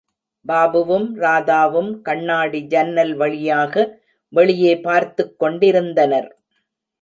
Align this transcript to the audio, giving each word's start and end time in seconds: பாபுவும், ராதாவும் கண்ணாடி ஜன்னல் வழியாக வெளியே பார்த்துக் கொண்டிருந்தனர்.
பாபுவும், 0.45 1.05
ராதாவும் 1.15 2.01
கண்ணாடி 2.01 2.61
ஜன்னல் 2.67 3.13
வழியாக 3.15 3.75
வெளியே 4.33 4.79
பார்த்துக் 4.79 5.39
கொண்டிருந்தனர். 5.39 6.29